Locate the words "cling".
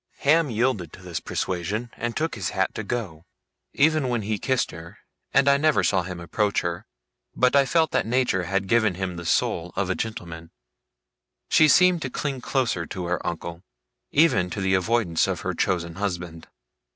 12.09-12.41